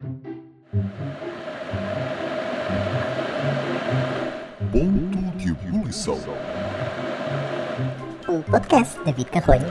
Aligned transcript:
Ponto 0.00 0.28
de 5.36 5.48
ebulição. 5.48 6.16
Um 8.28 8.40
podcast 8.42 8.96
David 9.04 9.28
Carrolho. 9.30 9.66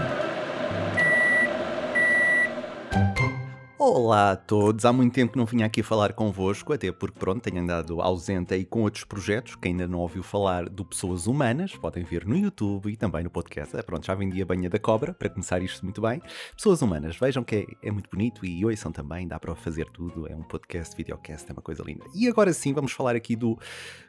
Olá 3.89 4.31
a 4.31 4.36
todos, 4.36 4.84
há 4.84 4.92
muito 4.92 5.13
tempo 5.13 5.31
que 5.31 5.38
não 5.38 5.46
vinha 5.46 5.66
aqui 5.66 5.81
falar 5.81 6.11
convosco, 6.11 6.73
até 6.73 6.91
porque 6.91 7.18
pronto, 7.18 7.41
tenho 7.41 7.64
andado 7.64 8.02
ausente 8.02 8.54
aí 8.54 8.66
com 8.66 8.82
outros 8.82 9.05
projetos, 9.05 9.55
que 9.55 9.70
ainda 9.70 9.88
não 9.88 10.00
ouviu 10.00 10.21
falar 10.21 10.68
do 10.68 10.84
Pessoas 10.84 11.25
Humanas, 11.25 11.73
podem 11.73 12.04
ver 12.04 12.25
no 12.25 12.36
YouTube 12.36 12.92
e 12.92 12.97
também 12.97 13.23
no 13.23 13.29
podcast. 13.29 13.78
É, 13.78 13.82
pronto, 13.82 14.05
já 14.05 14.14
vendi 14.14 14.42
a 14.42 14.46
banha 14.46 14.70
da 14.70 14.78
cobra, 14.78 15.14
para 15.14 15.29
começar 15.29 15.61
isto 15.61 15.86
muito 15.86 16.02
bem. 16.02 16.21
Pessoas 16.54 16.82
Humanas, 16.82 17.15
vejam 17.15 17.46
que 17.46 17.55
é, 17.55 17.88
é 17.88 17.89
muito 17.89 18.10
bonito 18.10 18.46
e 18.46 18.65
ouçam 18.65 18.92
também, 18.92 19.25
dá 19.25 19.39
para 19.39 19.55
fazer 19.55 19.86
tudo, 19.86 20.28
é 20.28 20.36
um 20.36 20.43
podcast, 20.43 20.93
videocast, 20.93 21.50
é 21.50 21.54
uma 21.54 21.61
coisa 21.61 21.82
linda. 21.82 22.04
E 22.14 22.28
agora 22.28 22.51
sim, 22.51 22.74
vamos 22.74 22.92
falar 22.92 23.15
aqui 23.15 23.38
do 23.38 23.57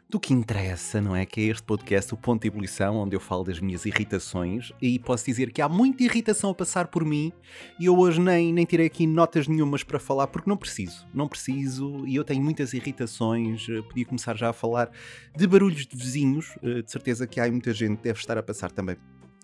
do 0.08 0.18
que 0.18 0.32
interessa, 0.32 1.02
não 1.02 1.14
é? 1.14 1.26
Que 1.26 1.42
é 1.42 1.44
este 1.44 1.62
podcast, 1.62 2.14
o 2.14 2.16
Ponto 2.16 2.40
de 2.40 2.48
Ebulição, 2.48 2.96
onde 2.96 3.14
eu 3.14 3.20
falo 3.20 3.44
das 3.44 3.60
minhas 3.60 3.84
irritações 3.84 4.72
e 4.80 4.98
posso 4.98 5.26
dizer 5.26 5.52
que 5.52 5.60
há 5.60 5.68
muita 5.68 6.02
irritação 6.02 6.48
a 6.48 6.54
passar 6.54 6.88
por 6.88 7.04
mim 7.04 7.30
e 7.78 7.84
eu 7.84 7.98
hoje 7.98 8.18
nem, 8.18 8.50
nem 8.50 8.64
tirei 8.64 8.86
aqui 8.86 9.06
notas 9.06 9.46
nenhumas 9.46 9.82
para 9.82 9.98
falar 9.98 10.26
porque 10.28 10.48
não 10.48 10.56
preciso, 10.56 11.06
não 11.12 11.28
preciso 11.28 12.06
e 12.06 12.16
eu 12.16 12.24
tenho 12.24 12.42
muitas 12.42 12.72
irritações. 12.72 13.66
Eh, 13.68 13.82
podia 13.82 14.06
começar 14.06 14.34
já 14.34 14.48
a 14.48 14.52
falar 14.54 14.90
de 15.36 15.46
barulhos 15.46 15.86
de 15.86 15.94
vizinhos, 15.94 16.56
eh, 16.62 16.80
de 16.80 16.90
certeza 16.90 17.26
que 17.26 17.38
há 17.38 17.50
muita 17.50 17.74
gente 17.74 17.98
que 17.98 18.04
deve 18.04 18.18
estar 18.18 18.38
a 18.38 18.42
passar 18.42 18.70
também 18.70 18.96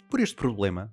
por 0.09 0.19
este 0.19 0.35
problema. 0.35 0.91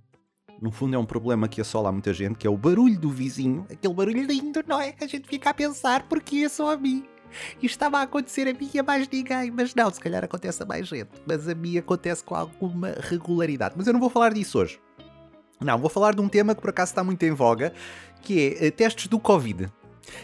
No 0.62 0.70
fundo, 0.70 0.96
é 0.96 1.00
um 1.00 1.06
problema 1.06 1.48
que 1.48 1.62
assola 1.62 1.92
muita 1.92 2.14
gente, 2.14 2.36
que 2.36 2.46
é 2.46 2.50
o 2.50 2.58
barulho 2.58 3.00
do 3.00 3.10
vizinho, 3.10 3.66
aquele 3.72 3.94
barulho 3.94 4.24
lindo, 4.26 4.62
não 4.68 4.80
é? 4.80 4.92
Que 4.92 5.06
a 5.06 5.08
gente 5.08 5.28
fica 5.28 5.50
a 5.50 5.54
pensar 5.54 6.08
porque 6.10 6.38
é 6.40 6.50
só 6.50 6.74
a 6.74 6.78
mim. 6.78 7.04
Estava 7.62 7.99
a 7.99 8.02
acontecer 8.03 8.48
a 8.48 8.53
mim 8.53 8.70
e 8.73 8.80
a 8.80 8.84
mais 8.84 9.08
ninguém, 9.08 9.51
mas 9.51 9.74
não, 9.76 9.91
se 9.91 9.99
calhar 9.99 10.24
acontece 10.24 10.62
a 10.63 10.65
mais 10.65 10.87
gente. 10.87 11.10
Mas 11.26 11.48
a 11.48 11.55
mim 11.55 11.77
acontece 11.77 12.23
com 12.23 12.35
alguma 12.35 12.96
regularidade. 12.99 13.76
Mas 13.77 13.88
eu 13.88 13.93
não 13.93 13.99
vou 13.99 14.10
falar 14.10 14.34
disso 14.34 14.60
hoje. 14.60 14.79
Não, 15.60 15.77
vou 15.77 15.90
falar 15.90 16.15
de 16.15 16.21
um 16.21 16.27
tema 16.27 16.55
que 16.55 16.62
por 16.62 16.71
acaso 16.71 16.91
está 16.91 17.04
muito 17.04 17.21
em 17.23 17.32
voga, 17.32 17.71
que 18.21 18.57
é 18.60 18.68
eh, 18.68 18.71
testes 18.71 19.07
do 19.07 19.20
Covid. 19.20 19.71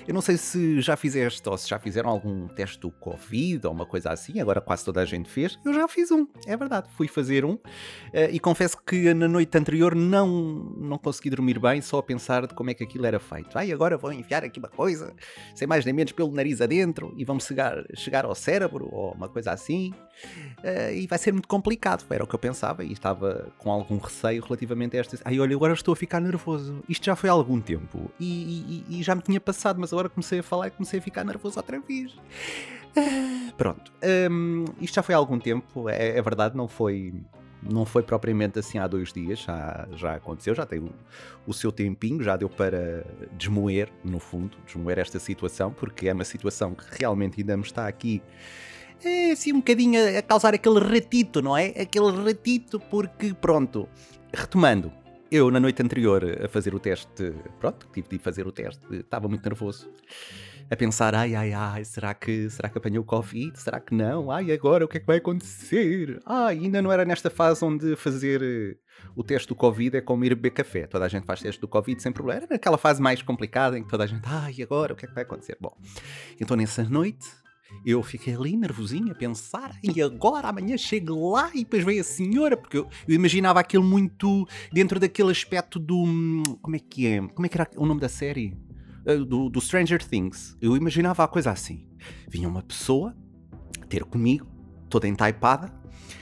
Eu 0.08 0.14
não 0.14 0.22
sei 0.22 0.38
se 0.38 0.82
já 0.82 0.96
fizeste 0.96 1.48
ou 1.48 1.58
se 1.58 1.70
já 1.70 1.80
fizeram 1.80 2.10
algum 2.10 2.48
teste 2.48 2.80
do 2.80 2.92
Covid 2.92 3.66
ou 3.68 3.74
uma 3.74 3.86
coisa 3.86 4.10
assim, 4.10 4.40
agora 4.40 4.62
quase 4.62 4.84
toda 4.84 5.02
a 5.02 5.06
gente 5.06 5.30
fez. 5.30 5.58
Eu 5.66 5.74
já 5.74 5.88
fiz 5.88 6.12
um, 6.12 6.28
é 6.46 6.56
verdade, 6.56 6.88
fui 6.96 7.08
fazer 7.08 7.46
um 7.46 7.58
eh, 8.14 8.30
e 8.32 8.40
confesso 8.40 8.78
que 8.86 9.14
na 9.14 9.28
noite 9.28 9.58
anterior 9.58 9.96
não, 9.96 10.28
não 10.78 10.98
consegui 10.98 11.30
dormir 11.30 11.60
bem 11.60 11.82
só 11.82 12.00
a 12.00 12.04
pensar 12.04 12.48
de 12.48 12.54
como 12.54 12.70
é 12.70 12.74
que 12.74 12.84
aquilo 12.84 13.06
era 13.06 13.20
feito. 13.20 13.58
Ai, 13.58 13.72
agora 13.72 13.98
vou 13.98 14.12
enfiar 14.12 14.44
aqui 14.44 14.60
uma 14.60 14.70
coisa, 14.70 15.14
sem 15.56 15.68
mais 15.68 15.86
nem 15.86 15.94
menos 15.94 16.12
pelo 16.12 16.32
nariz 16.32 16.62
adentro 16.62 17.14
e 17.18 17.24
vão 17.24 17.40
chegar, 17.40 17.84
chegar 17.96 18.26
ao 18.26 18.36
cérebro 18.36 18.90
ou 18.92 19.12
uma 19.14 19.30
coisa 19.30 19.52
assim 19.52 19.94
eh, 20.64 20.96
e 20.96 21.08
vai 21.08 21.18
ser 21.18 21.32
muito 21.32 21.48
complicado. 21.48 22.06
Era 22.10 22.24
o 22.24 22.28
que 22.28 22.36
eu 22.36 22.40
pensava 22.40 22.84
e 22.84 22.92
estava 22.92 23.52
com 23.58 23.72
algum 23.72 23.98
receio 23.98 24.42
relativamente 24.44 24.98
a 24.98 25.00
esta. 25.00 25.18
Ai, 25.24 25.40
olha, 25.40 25.56
agora 25.56 25.74
estou 25.74 25.94
a 25.94 25.96
ficar 25.96 26.20
nervoso. 26.20 26.82
Isto 26.88 27.06
já 27.06 27.16
foi 27.16 27.30
há 27.30 27.34
algum 27.34 27.60
tempo 27.60 28.12
e, 28.20 28.84
e, 28.90 29.00
e 29.00 29.04
já 29.04 29.14
me 29.14 29.22
tinha 29.22 29.40
passado 29.40 29.67
mas 29.78 29.92
agora 29.92 30.10
comecei 30.10 30.40
a 30.40 30.44
falar 30.44 30.68
e 30.68 30.72
comecei 30.72 31.00
a 31.00 31.02
ficar 31.02 31.24
nervoso 31.24 31.58
outra 31.58 31.80
vez. 31.80 32.16
Ah, 32.96 33.52
pronto, 33.58 33.92
um, 34.32 34.66
isto 34.82 34.96
já 34.96 35.04
foi 35.04 35.14
há 35.16 35.18
algum 35.18 35.40
tempo, 35.40 35.90
é, 35.90 36.18
é, 36.18 36.22
verdade, 36.22 36.56
não 36.56 36.68
foi. 36.68 37.14
Não 37.70 37.86
foi 37.86 38.04
propriamente 38.04 38.60
assim 38.60 38.78
há 38.78 38.88
dois 38.88 39.12
dias, 39.12 39.40
já, 39.40 39.88
já 39.94 40.14
aconteceu, 40.14 40.54
já 40.54 40.64
tem 40.64 40.78
o, 40.80 40.92
o 41.46 41.54
seu 41.54 41.72
tempinho, 41.72 42.22
já 42.24 42.38
deu 42.38 42.48
para 42.48 43.04
desmoer, 43.36 43.90
no 44.04 44.20
fundo, 44.20 44.56
desmoer 44.64 45.00
esta 45.00 45.18
situação, 45.18 45.74
porque 45.74 46.08
é 46.08 46.14
uma 46.14 46.24
situação 46.24 46.76
que 46.76 46.86
realmente 46.92 47.42
ainda 47.42 47.58
me 47.58 47.64
está 47.64 47.88
aqui 47.88 48.22
é, 49.04 49.32
assim 49.32 49.54
um 49.54 49.58
bocadinho 49.58 50.00
a, 50.00 50.20
a 50.20 50.22
causar 50.22 50.54
aquele 50.54 50.80
ratito, 50.80 51.42
não 51.42 51.56
é? 51.58 51.68
Aquele 51.68 52.12
ratito, 52.24 52.80
porque 52.80 53.34
pronto, 53.34 53.88
retomando, 54.34 54.92
eu, 55.32 55.52
na 55.52 55.60
noite 55.60 55.82
anterior 55.82 56.24
a 56.44 56.48
fazer 56.48 56.74
o 56.74 56.80
teste, 56.80 57.34
pronto, 57.60 57.88
tive 57.94 58.08
de 58.08 58.20
fazer 58.20 58.48
o 58.48 58.52
teste, 58.52 58.86
estava 58.96 59.28
muito 59.28 59.44
nervoso. 59.44 59.90
A 60.70 60.76
pensar, 60.76 61.16
ai, 61.16 61.34
ai, 61.34 61.54
ai, 61.54 61.86
será 61.86 62.14
que, 62.14 62.50
será 62.50 62.68
que 62.68 62.78
apanhou 62.78 63.04
Covid? 63.04 63.58
Será 63.58 63.80
que 63.80 63.96
não? 63.96 64.30
Ai, 64.30 64.52
agora 64.52 64.84
o 64.84 64.88
que 64.88 64.98
é 64.98 65.00
que 65.00 65.06
vai 65.06 65.18
acontecer? 65.18 66.22
Ai, 66.26 66.60
ainda 66.60 66.82
não 66.82 66.92
era 66.92 67.06
nesta 67.06 67.30
fase 67.30 67.64
onde 67.64 67.96
fazer 67.96 68.42
eh, 68.44 68.76
o 69.16 69.24
teste 69.24 69.48
do 69.48 69.56
Covid 69.56 69.96
é 69.96 70.02
como 70.02 70.26
ir 70.26 70.36
beber 70.36 70.52
café. 70.52 70.86
Toda 70.86 71.06
a 71.06 71.08
gente 71.08 71.26
faz 71.26 71.42
teste 71.42 71.62
do 71.62 71.70
Covid 71.70 72.02
sem 72.02 72.12
problema. 72.12 72.42
Era 72.42 72.48
naquela 72.50 72.78
fase 72.78 73.02
mais 73.02 73.22
complicada 73.22 73.80
em 73.80 73.84
que 73.84 73.90
toda 73.90 74.04
a 74.04 74.08
gente, 74.08 74.24
ai, 74.26 74.56
agora 74.62 74.92
o 74.92 74.96
que 74.96 75.06
é 75.06 75.08
que 75.08 75.16
vai 75.16 75.24
acontecer? 75.24 75.58
Bom, 75.60 75.74
então 76.40 76.58
nessa 76.58 76.84
noite 76.84 77.28
eu 77.86 78.02
fiquei 78.04 78.36
ali 78.36 78.56
nervosinho 78.56 79.12
a 79.12 79.16
pensar, 79.16 79.78
e 79.84 80.02
agora 80.02 80.50
amanhã 80.50 80.78
chego 80.78 81.32
lá 81.32 81.52
e 81.54 81.60
depois 81.60 81.84
vem 81.84 82.00
a 82.00 82.04
senhora, 82.04 82.58
porque 82.58 82.78
eu, 82.78 82.88
eu, 83.08 83.16
imaginava 83.16 83.60
aquilo 83.60 83.84
muito 83.84 84.48
dentro 84.72 85.00
daquele 85.00 85.32
aspecto 85.32 85.80
do. 85.80 86.04
Como 86.62 86.76
é 86.76 86.80
que 86.80 87.08
é? 87.08 87.22
Como 87.28 87.46
é 87.46 87.50
que 87.50 87.58
era 87.58 87.70
o 87.78 87.86
nome 87.86 88.02
da 88.02 88.10
série? 88.10 88.58
Uh, 89.06 89.24
do, 89.24 89.50
do 89.50 89.62
Stranger 89.62 90.04
Things. 90.04 90.58
Eu 90.62 90.76
imaginava 90.76 91.24
a 91.24 91.28
coisa 91.28 91.52
assim: 91.52 91.88
vinha 92.28 92.48
uma 92.48 92.62
pessoa 92.62 93.16
ter 93.88 94.04
comigo, 94.04 94.46
toda 94.90 95.08
entaipada, 95.08 95.74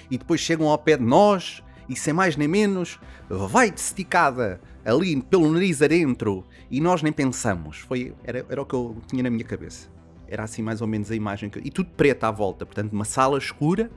e 0.09 0.17
depois 0.17 0.39
chegam 0.39 0.69
ao 0.69 0.77
pé 0.77 0.97
de 0.97 1.03
nós 1.03 1.63
e 1.89 1.95
sem 1.95 2.13
mais 2.13 2.35
nem 2.35 2.47
menos, 2.47 2.99
vai 3.29 3.71
de 3.71 3.79
esticada 3.79 4.59
ali 4.83 5.21
pelo 5.21 5.51
nariz 5.51 5.81
adentro 5.81 6.45
e 6.69 6.79
nós 6.79 7.01
nem 7.01 7.13
pensamos. 7.13 7.79
Foi, 7.79 8.13
era, 8.23 8.45
era 8.49 8.61
o 8.61 8.65
que 8.65 8.73
eu 8.73 8.97
tinha 9.07 9.23
na 9.23 9.29
minha 9.29 9.43
cabeça. 9.43 9.94
Era 10.27 10.43
assim 10.43 10.61
mais 10.61 10.81
ou 10.81 10.87
menos 10.87 11.11
a 11.11 11.15
imagem 11.15 11.49
que. 11.49 11.59
E 11.59 11.69
tudo 11.69 11.89
preto 11.91 12.23
à 12.23 12.31
volta, 12.31 12.65
portanto, 12.65 12.93
uma 12.93 13.05
sala 13.05 13.37
escura. 13.37 13.89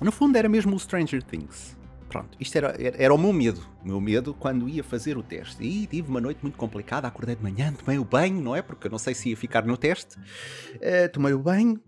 No 0.00 0.10
fundo 0.10 0.36
era 0.36 0.48
mesmo 0.48 0.74
o 0.74 0.78
Stranger 0.78 1.22
Things. 1.22 1.76
Pronto, 2.08 2.36
isto 2.40 2.56
era, 2.56 2.74
era, 2.80 2.96
era, 3.02 3.14
o 3.14 3.18
meu 3.18 3.32
medo. 3.32 3.60
O 3.84 3.86
meu 3.86 4.00
medo 4.00 4.34
quando 4.34 4.68
ia 4.68 4.82
fazer 4.82 5.16
o 5.16 5.22
teste. 5.22 5.62
E 5.62 5.86
tive 5.86 6.08
uma 6.08 6.20
noite 6.20 6.40
muito 6.42 6.58
complicada, 6.58 7.06
acordei 7.06 7.36
de 7.36 7.42
manhã, 7.42 7.72
tomei 7.72 7.98
o 7.98 8.04
banho, 8.04 8.40
não 8.40 8.56
é? 8.56 8.62
Porque 8.62 8.88
eu 8.88 8.90
não 8.90 8.98
sei 8.98 9.14
se 9.14 9.30
ia 9.30 9.36
ficar 9.36 9.64
no 9.64 9.76
teste. 9.76 10.16
Uh, 10.16 11.08
tomei 11.12 11.32
o 11.32 11.38
banho 11.38 11.80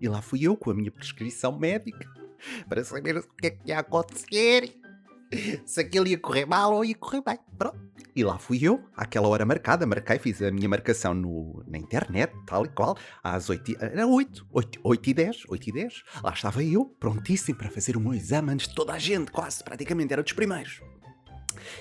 e 0.00 0.08
lá 0.08 0.22
fui 0.22 0.42
eu 0.42 0.56
com 0.56 0.70
a 0.70 0.74
minha 0.74 0.90
prescrição 0.90 1.58
médica 1.58 2.08
para 2.68 2.84
saber 2.84 3.18
o 3.18 3.22
que 3.22 3.46
é 3.46 3.50
que 3.50 3.68
ia 3.68 3.78
acontecer. 3.80 4.85
Se 5.64 5.80
aquilo 5.80 6.06
ia 6.06 6.18
correr 6.18 6.46
mal 6.46 6.74
ou 6.74 6.84
ia 6.84 6.94
correr 6.94 7.22
bem. 7.22 7.38
Pronto. 7.58 7.86
E 8.14 8.24
lá 8.24 8.38
fui 8.38 8.58
eu, 8.62 8.82
àquela 8.96 9.28
hora 9.28 9.44
marcada, 9.44 9.86
marquei, 9.86 10.18
fiz 10.18 10.40
a 10.40 10.50
minha 10.50 10.66
marcação 10.66 11.12
no, 11.12 11.62
na 11.66 11.76
internet, 11.76 12.32
tal 12.46 12.64
e 12.64 12.68
qual, 12.70 12.96
às 13.22 13.50
8, 13.50 13.76
era 13.78 14.06
8, 14.06 14.46
8, 14.50 14.80
8 14.82 15.10
e 15.10 15.14
10, 15.14 15.42
8 15.48 15.68
e 15.68 15.72
10. 15.72 16.02
Lá 16.22 16.32
estava 16.32 16.64
eu, 16.64 16.86
prontíssimo 16.98 17.58
para 17.58 17.68
fazer 17.68 17.94
o 17.94 18.00
meu 18.00 18.14
exame 18.14 18.52
antes 18.52 18.68
de 18.68 18.74
toda 18.74 18.94
a 18.94 18.98
gente, 18.98 19.30
quase, 19.30 19.62
praticamente, 19.62 20.14
era 20.14 20.22
dos 20.22 20.32
primeiros. 20.32 20.80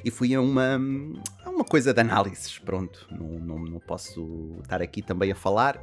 E 0.04 0.12
fui 0.12 0.36
a 0.36 0.42
uma, 0.42 0.78
a 1.46 1.50
uma 1.50 1.64
coisa 1.64 1.94
de 1.94 2.02
análises, 2.02 2.60
pronto, 2.60 3.08
não, 3.12 3.40
não, 3.40 3.60
não 3.60 3.80
posso 3.80 4.58
estar 4.62 4.82
aqui 4.82 5.02
também 5.02 5.32
a 5.32 5.36
falar, 5.36 5.82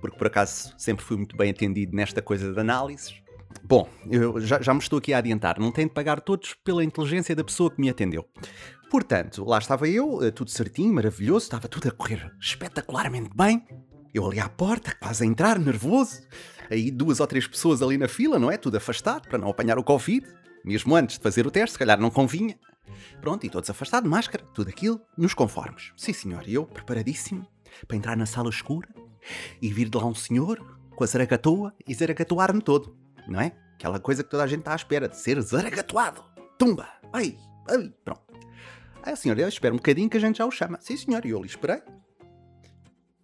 porque 0.00 0.16
por 0.16 0.28
acaso 0.28 0.74
sempre 0.78 1.04
fui 1.04 1.18
muito 1.18 1.36
bem 1.36 1.50
atendido 1.50 1.94
nesta 1.94 2.22
coisa 2.22 2.52
de 2.52 2.58
análises. 2.58 3.20
Bom, 3.64 3.88
eu 4.08 4.40
já, 4.40 4.60
já 4.60 4.72
me 4.72 4.80
estou 4.80 4.98
aqui 4.98 5.12
a 5.12 5.18
adiantar, 5.18 5.58
não 5.58 5.72
tenho 5.72 5.88
de 5.88 5.94
pagar 5.94 6.20
todos 6.20 6.54
pela 6.64 6.84
inteligência 6.84 7.34
da 7.34 7.44
pessoa 7.44 7.70
que 7.70 7.80
me 7.80 7.88
atendeu. 7.88 8.26
Portanto, 8.90 9.44
lá 9.44 9.58
estava 9.58 9.88
eu, 9.88 10.22
eh, 10.22 10.32
tudo 10.32 10.50
certinho, 10.50 10.92
maravilhoso, 10.92 11.44
estava 11.44 11.68
tudo 11.68 11.88
a 11.88 11.92
correr 11.92 12.32
espetacularmente 12.40 13.30
bem. 13.34 13.64
Eu 14.12 14.26
ali 14.26 14.40
à 14.40 14.48
porta, 14.48 14.94
quase 15.00 15.22
a 15.22 15.26
entrar, 15.26 15.58
nervoso. 15.58 16.20
Aí 16.68 16.90
duas 16.90 17.20
ou 17.20 17.26
três 17.26 17.46
pessoas 17.46 17.82
ali 17.82 17.96
na 17.96 18.08
fila, 18.08 18.38
não 18.38 18.50
é? 18.50 18.56
Tudo 18.56 18.76
afastado 18.76 19.28
para 19.28 19.38
não 19.38 19.48
apanhar 19.48 19.78
o 19.78 19.84
Covid. 19.84 20.26
Mesmo 20.64 20.96
antes 20.96 21.16
de 21.16 21.22
fazer 21.22 21.46
o 21.46 21.50
teste, 21.50 21.74
se 21.74 21.78
calhar 21.78 22.00
não 22.00 22.10
convinha. 22.10 22.58
Pronto, 23.20 23.46
e 23.46 23.50
todos 23.50 23.70
afastados, 23.70 24.10
máscara, 24.10 24.44
tudo 24.52 24.68
aquilo, 24.68 25.00
nos 25.16 25.34
conformes. 25.34 25.92
Sim, 25.96 26.12
senhor, 26.12 26.42
eu 26.48 26.66
preparadíssimo 26.66 27.46
para 27.86 27.96
entrar 27.96 28.16
na 28.16 28.26
sala 28.26 28.50
escura 28.50 28.88
e 29.62 29.72
vir 29.72 29.88
de 29.88 29.96
lá 29.96 30.04
um 30.04 30.14
senhor 30.14 30.58
com 30.96 31.04
a 31.04 31.06
zaragatoa 31.06 31.72
e 31.86 31.94
zaragatoar-me 31.94 32.60
todo 32.60 32.96
não 33.30 33.40
é? 33.40 33.52
Aquela 33.74 33.98
coisa 33.98 34.22
que 34.22 34.28
toda 34.28 34.42
a 34.42 34.46
gente 34.46 34.58
está 34.58 34.72
à 34.72 34.76
espera 34.76 35.08
de 35.08 35.16
ser 35.16 35.40
zaragatuado. 35.40 36.22
Tumba! 36.58 36.88
Ai! 37.12 37.38
Ai! 37.68 37.90
Pronto. 38.04 38.20
Aí 39.02 39.12
a 39.12 39.16
senhora, 39.16 39.48
espera 39.48 39.72
um 39.72 39.78
bocadinho 39.78 40.10
que 40.10 40.18
a 40.18 40.20
gente 40.20 40.36
já 40.36 40.44
o 40.44 40.50
chama. 40.50 40.78
Sim, 40.82 40.96
senhor, 40.96 41.24
e 41.24 41.30
eu 41.30 41.40
lhe 41.40 41.46
esperei. 41.46 41.80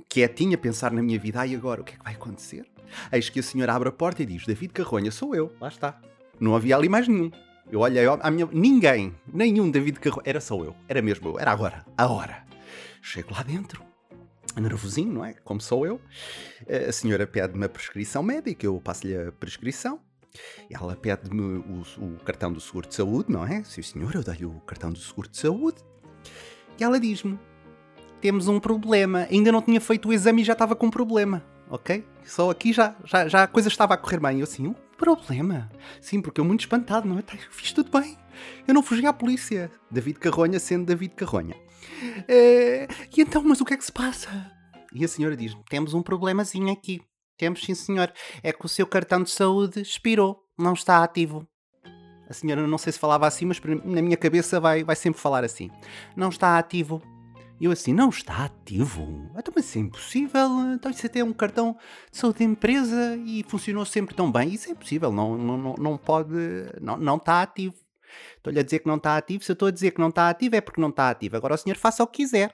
Quietinha 0.08 0.54
a 0.54 0.58
pensar 0.58 0.92
na 0.92 1.02
minha 1.02 1.18
vida, 1.18 1.40
ai 1.40 1.54
agora, 1.54 1.82
o 1.82 1.84
que 1.84 1.94
é 1.94 1.98
que 1.98 2.04
vai 2.04 2.14
acontecer? 2.14 2.64
Eis 3.12 3.28
que 3.28 3.40
a 3.40 3.42
senhora 3.42 3.74
abre 3.74 3.88
a 3.88 3.92
porta 3.92 4.22
e 4.22 4.26
diz: 4.26 4.46
David 4.46 4.72
Carronha, 4.72 5.10
sou 5.10 5.34
eu. 5.34 5.52
Lá 5.60 5.68
está. 5.68 6.00
Não 6.40 6.54
havia 6.54 6.76
ali 6.76 6.88
mais 6.88 7.08
nenhum. 7.08 7.30
Eu 7.70 7.80
olhei 7.80 8.06
à 8.06 8.30
minha. 8.30 8.48
Ninguém, 8.52 9.14
nenhum 9.26 9.70
David 9.70 9.98
Carronha. 9.98 10.22
Era 10.24 10.40
só 10.40 10.56
eu. 10.62 10.74
Era 10.88 11.02
mesmo 11.02 11.30
eu. 11.30 11.38
Era 11.38 11.50
agora. 11.50 11.84
A 11.98 12.06
hora. 12.06 12.46
Chego 13.02 13.34
lá 13.34 13.42
dentro 13.42 13.84
nervosinho, 14.60 15.12
não 15.12 15.24
é? 15.24 15.34
Como 15.44 15.60
sou 15.60 15.86
eu. 15.86 16.00
A 16.88 16.92
senhora 16.92 17.26
pede-me 17.26 17.64
a 17.64 17.68
prescrição 17.68 18.22
médica, 18.22 18.66
eu 18.66 18.80
passo-lhe 18.80 19.16
a 19.16 19.32
prescrição. 19.32 20.00
Ela 20.70 20.94
pede-me 20.96 21.40
o, 21.40 21.82
o, 21.98 22.18
cartão 22.24 22.52
do 22.52 22.60
seguro 22.60 22.88
de 22.88 22.94
saúde, 22.94 23.32
não 23.32 23.46
é? 23.46 23.62
Sim, 23.64 23.82
senhor, 23.82 24.14
eu 24.14 24.22
dei-lhe 24.22 24.44
o 24.44 24.60
cartão 24.60 24.92
do 24.92 24.98
seguro 24.98 25.28
de 25.28 25.38
saúde. 25.38 25.78
E 26.78 26.84
ela 26.84 27.00
diz-me: 27.00 27.38
temos 28.20 28.48
um 28.48 28.60
problema. 28.60 29.26
Ainda 29.30 29.50
não 29.50 29.62
tinha 29.62 29.80
feito 29.80 30.08
o 30.08 30.12
exame 30.12 30.42
e 30.42 30.44
já 30.44 30.52
estava 30.52 30.76
com 30.76 30.86
um 30.86 30.90
problema, 30.90 31.42
ok? 31.70 32.04
Só 32.24 32.50
aqui 32.50 32.72
já, 32.72 32.94
já, 33.04 33.28
já 33.28 33.42
a 33.44 33.46
coisa 33.46 33.68
estava 33.68 33.94
a 33.94 33.96
correr 33.96 34.20
bem. 34.20 34.40
Eu 34.40 34.44
assim, 34.44 34.66
um 34.66 34.74
problema? 34.96 35.70
Sim, 36.00 36.20
porque 36.20 36.40
eu 36.40 36.44
muito 36.44 36.60
espantado, 36.60 37.08
não 37.08 37.18
é? 37.18 37.22
Tá, 37.22 37.36
fiz 37.50 37.72
tudo 37.72 37.90
bem. 37.90 38.16
Eu 38.66 38.74
não 38.74 38.82
fugi 38.82 39.06
à 39.06 39.12
polícia. 39.12 39.70
David 39.90 40.18
Carronha 40.18 40.58
sendo 40.58 40.86
David 40.86 41.14
Carronha. 41.14 41.56
Eh, 42.28 42.88
e 43.16 43.20
então, 43.20 43.42
mas 43.44 43.60
o 43.60 43.64
que 43.64 43.74
é 43.74 43.76
que 43.76 43.84
se 43.84 43.92
passa? 43.92 44.52
E 44.92 45.04
a 45.04 45.08
senhora 45.08 45.36
diz: 45.36 45.56
Temos 45.68 45.94
um 45.94 46.02
problemazinho 46.02 46.72
aqui. 46.72 47.00
Temos, 47.36 47.62
sim, 47.62 47.74
senhor. 47.74 48.12
É 48.42 48.52
que 48.52 48.64
o 48.64 48.68
seu 48.68 48.86
cartão 48.86 49.22
de 49.22 49.30
saúde 49.30 49.80
expirou, 49.80 50.42
não 50.58 50.72
está 50.72 51.02
ativo. 51.02 51.46
A 52.28 52.32
senhora 52.32 52.66
não 52.66 52.78
sei 52.78 52.92
se 52.92 52.98
falava 52.98 53.26
assim, 53.26 53.44
mas 53.44 53.60
na 53.84 54.02
minha 54.02 54.16
cabeça 54.16 54.58
vai, 54.58 54.82
vai 54.82 54.96
sempre 54.96 55.20
falar 55.20 55.44
assim. 55.44 55.70
Não 56.16 56.28
está 56.28 56.58
ativo. 56.58 57.00
E 57.58 57.64
eu 57.64 57.72
assim, 57.72 57.92
não 57.92 58.10
está 58.10 58.44
ativo? 58.44 59.30
Então, 59.36 59.52
mas 59.54 59.64
isso 59.64 59.78
é 59.78 59.80
impossível. 59.80 60.48
Então 60.74 60.90
isso 60.90 61.06
até 61.06 61.20
é 61.20 61.24
um 61.24 61.32
cartão 61.32 61.76
de 62.10 62.18
saúde 62.18 62.38
de 62.38 62.44
empresa 62.44 63.16
e 63.24 63.44
funcionou 63.48 63.84
sempre 63.84 64.14
tão 64.14 64.30
bem. 64.30 64.52
Isso 64.52 64.68
é 64.68 64.72
impossível, 64.72 65.10
não, 65.10 65.38
não, 65.38 65.74
não, 65.74 65.96
pode, 65.96 66.34
não, 66.80 66.96
não 66.96 67.16
está 67.16 67.42
ativo. 67.42 67.74
Estou-lhe 68.36 68.58
a 68.58 68.62
dizer 68.62 68.80
que 68.80 68.86
não 68.86 68.96
está 68.96 69.16
ativo. 69.16 69.42
Se 69.42 69.50
eu 69.50 69.54
estou 69.54 69.68
a 69.68 69.70
dizer 69.70 69.92
que 69.92 70.00
não 70.00 70.08
está 70.08 70.28
ativo, 70.28 70.54
é 70.54 70.60
porque 70.60 70.80
não 70.80 70.90
está 70.90 71.08
ativo. 71.08 71.36
Agora 71.36 71.54
o 71.54 71.58
senhor 71.58 71.76
faça 71.76 72.02
o 72.02 72.06
que 72.06 72.22
quiser. 72.22 72.52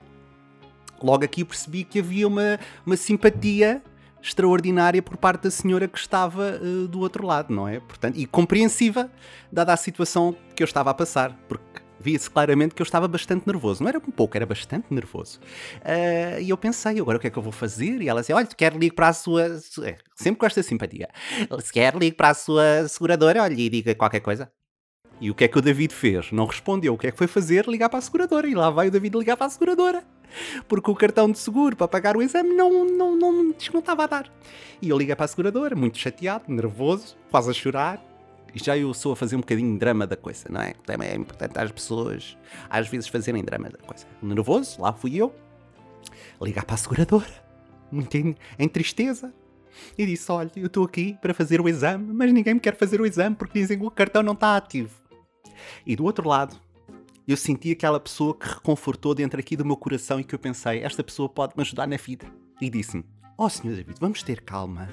Logo 1.01 1.25
aqui 1.25 1.43
percebi 1.43 1.83
que 1.83 1.99
havia 1.99 2.25
uma, 2.27 2.57
uma 2.85 2.95
simpatia 2.95 3.83
extraordinária 4.21 5.01
por 5.01 5.17
parte 5.17 5.43
da 5.43 5.51
senhora 5.51 5.85
que 5.85 5.97
estava 5.97 6.57
uh, 6.61 6.87
do 6.87 7.01
outro 7.01 7.27
lado, 7.27 7.53
não 7.53 7.67
é? 7.67 7.81
Portanto, 7.81 8.17
e 8.17 8.25
compreensiva, 8.25 9.11
dada 9.51 9.73
a 9.73 9.77
situação 9.77 10.33
que 10.55 10.63
eu 10.63 10.65
estava 10.65 10.91
a 10.91 10.93
passar, 10.93 11.37
porque 11.49 11.82
via-se 12.03 12.29
claramente 12.29 12.75
que 12.75 12.81
eu 12.81 12.83
estava 12.83 13.07
bastante 13.07 13.47
nervoso. 13.47 13.81
Não 13.81 13.89
era 13.89 13.97
um 13.97 14.11
pouco, 14.11 14.35
era 14.37 14.45
bastante 14.45 14.87
nervoso. 14.89 15.39
Uh, 15.77 16.41
e 16.41 16.49
eu 16.49 16.57
pensei, 16.57 16.99
agora 16.99 17.17
o 17.17 17.21
que 17.21 17.27
é 17.27 17.29
que 17.29 17.37
eu 17.37 17.43
vou 17.43 17.51
fazer? 17.51 18.01
E 18.01 18.09
ela 18.09 18.21
disse, 18.21 18.33
olha, 18.33 18.45
quer 18.45 18.73
ligar 18.73 18.95
para 18.95 19.07
a 19.07 19.13
sua... 19.13 19.43
É, 19.83 19.97
sempre 20.15 20.39
com 20.39 20.45
esta 20.45 20.61
simpatia. 20.61 21.09
Se 21.61 21.71
quer 21.71 21.95
ligar 21.95 22.15
para 22.15 22.29
a 22.29 22.33
sua 22.33 22.87
seguradora, 22.87 23.41
olha, 23.41 23.53
e 23.53 23.69
diga 23.69 23.95
qualquer 23.95 24.19
coisa. 24.19 24.51
E 25.21 25.31
o 25.31 25.35
que 25.35 25.45
é 25.45 25.47
que 25.47 25.57
o 25.57 25.61
David 25.61 25.93
fez? 25.93 26.31
Não 26.31 26.45
respondeu. 26.45 26.93
O 26.93 26.97
que 26.97 27.07
é 27.07 27.11
que 27.11 27.17
foi 27.17 27.27
fazer? 27.27 27.65
Ligar 27.67 27.87
para 27.87 27.99
a 27.99 28.01
seguradora. 28.01 28.47
E 28.47 28.53
lá 28.53 28.69
vai 28.69 28.89
o 28.89 28.91
David 28.91 29.17
ligar 29.17 29.37
para 29.37 29.45
a 29.45 29.49
seguradora 29.49 30.03
porque 30.67 30.89
o 30.89 30.95
cartão 30.95 31.31
de 31.31 31.37
seguro 31.37 31.75
para 31.75 31.87
pagar 31.87 32.17
o 32.17 32.21
exame 32.21 32.53
não, 32.53 32.85
não, 32.85 33.15
não, 33.15 33.53
que 33.53 33.71
não 33.71 33.79
estava 33.79 34.03
a 34.03 34.07
dar. 34.07 34.31
E 34.81 34.89
eu 34.89 34.97
liguei 34.97 35.15
para 35.15 35.25
a 35.25 35.27
seguradora, 35.27 35.75
muito 35.75 35.97
chateado, 35.97 36.45
nervoso, 36.47 37.15
quase 37.29 37.49
a 37.49 37.53
chorar. 37.53 38.12
E 38.53 38.63
já 38.63 38.77
eu 38.77 38.93
sou 38.93 39.13
a 39.13 39.15
fazer 39.15 39.35
um 39.35 39.39
bocadinho 39.39 39.73
de 39.73 39.79
drama 39.79 40.05
da 40.05 40.15
coisa, 40.15 40.47
não 40.49 40.61
é? 40.61 40.73
Também 40.85 41.09
é 41.09 41.15
importante 41.15 41.57
às 41.57 41.71
pessoas, 41.71 42.37
às 42.69 42.87
vezes, 42.87 43.07
fazerem 43.07 43.43
drama 43.43 43.69
da 43.69 43.79
coisa. 43.79 44.05
Nervoso, 44.21 44.81
lá 44.81 44.93
fui 44.93 45.15
eu, 45.15 45.33
ligar 46.41 46.63
para 46.63 46.75
a 46.75 46.77
seguradora, 46.77 47.43
muito 47.91 48.15
em, 48.15 48.35
em 48.59 48.67
tristeza. 48.67 49.33
E 49.97 50.05
disse: 50.05 50.31
Olha, 50.31 50.51
eu 50.55 50.67
estou 50.67 50.85
aqui 50.85 51.17
para 51.19 51.33
fazer 51.33 51.59
o 51.59 51.67
exame, 51.67 52.13
mas 52.13 52.31
ninguém 52.31 52.53
me 52.53 52.59
quer 52.59 52.75
fazer 52.75 53.01
o 53.01 53.05
exame 53.07 53.35
porque 53.35 53.59
dizem 53.59 53.79
que 53.79 53.85
o 53.85 53.89
cartão 53.89 54.21
não 54.21 54.33
está 54.33 54.55
ativo. 54.55 55.01
E 55.85 55.95
do 55.95 56.03
outro 56.03 56.27
lado, 56.27 56.55
eu 57.27 57.37
senti 57.37 57.71
aquela 57.71 57.99
pessoa 57.99 58.35
que 58.35 58.47
reconfortou 58.47 59.15
dentro 59.15 59.39
aqui 59.39 59.55
do 59.55 59.65
meu 59.65 59.77
coração 59.77 60.19
e 60.19 60.23
que 60.23 60.35
eu 60.35 60.39
pensei, 60.39 60.83
esta 60.83 61.03
pessoa 61.03 61.29
pode 61.29 61.53
me 61.55 61.61
ajudar 61.61 61.87
na 61.87 61.97
vida. 61.97 62.25
E 62.61 62.69
disse-me, 62.69 63.03
oh, 63.37 63.49
senhor 63.49 63.75
David, 63.75 63.97
vamos 63.99 64.21
ter 64.21 64.41
calma. 64.41 64.89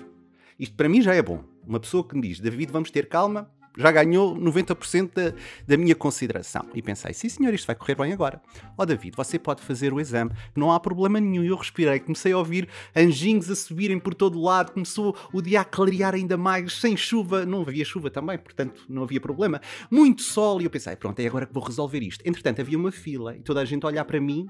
Isto 0.59 0.77
para 0.77 0.89
mim 0.89 1.03
já 1.03 1.15
é 1.15 1.23
bom. 1.23 1.43
Uma 1.67 1.81
pessoa 1.81 2.07
que 2.07 2.15
me 2.15 2.23
diz, 2.23 2.41
David, 2.41 2.73
vamos 2.73 2.91
ter 2.91 3.09
calma, 3.09 3.51
já 3.77 3.91
ganhou 3.91 4.37
90% 4.37 5.11
da, 5.15 5.35
da 5.67 5.77
minha 5.77 5.95
consideração. 5.95 6.67
E 6.75 6.83
pensei, 6.83 7.13
sim 7.13 7.29
senhor, 7.29 7.55
isto 7.55 7.67
vai 7.67 7.77
correr 7.77 7.95
bem 7.95 8.13
agora. 8.13 8.41
Ó 8.77 8.83
oh, 8.83 8.87
David, 8.87 9.17
você 9.17 9.39
pode 9.39 9.63
fazer 9.63 9.93
o 9.93 10.01
exame, 10.01 10.31
não 10.57 10.73
há 10.73 10.81
problema 10.81 11.21
nenhum. 11.21 11.45
Eu 11.45 11.57
respirei, 11.57 12.01
comecei 12.01 12.33
a 12.33 12.39
ouvir 12.39 12.69
anjinhos 12.95 13.51
a 13.51 13.57
subirem 13.57 13.99
por 13.99 14.15
todo 14.15 14.39
o 14.39 14.43
lado, 14.43 14.73
começou 14.73 15.17
o 15.33 15.41
dia 15.41 15.61
a 15.61 15.65
clarear 15.65 16.15
ainda 16.15 16.37
mais, 16.37 16.81
sem 16.81 16.97
chuva, 16.97 17.47
não 17.47 17.63
havia 17.63 17.85
chuva 17.85 18.11
também, 18.11 18.39
portanto 18.39 18.85
não 18.89 19.03
havia 19.03 19.21
problema. 19.21 19.61
Muito 19.91 20.23
sol, 20.23 20.61
e 20.61 20.65
eu 20.65 20.71
pensei, 20.71 20.97
pronto, 20.97 21.19
é 21.21 21.27
agora 21.27 21.47
que 21.47 21.55
vou 21.55 21.63
resolver 21.63 22.03
isto. 22.03 22.27
Entretanto, 22.27 22.61
havia 22.61 22.79
uma 22.79 22.93
fila 22.93 23.37
e 23.37 23.41
toda 23.41 23.61
a 23.61 23.65
gente 23.65 23.85
a 23.85 23.89
olhar 23.89 24.05
para 24.05 24.21
mim, 24.21 24.47